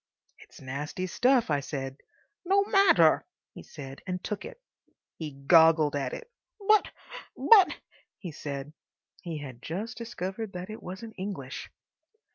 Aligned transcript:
"It's 0.39 0.59
nasty 0.59 1.05
stuff," 1.05 1.51
I 1.51 1.59
said. 1.59 1.97
"No 2.43 2.63
matter," 2.63 3.23
he 3.53 3.61
said, 3.61 4.01
and 4.07 4.23
took 4.23 4.43
it. 4.45 4.59
He 5.19 5.29
goggled 5.45 5.95
at 5.95 6.11
it. 6.11 6.31
"But—but—" 6.67 7.75
he 8.17 8.31
said. 8.31 8.73
He 9.21 9.37
had 9.37 9.61
just 9.61 9.99
discovered 9.99 10.53
that 10.53 10.71
it 10.71 10.81
wasn't 10.81 11.13
English. 11.19 11.69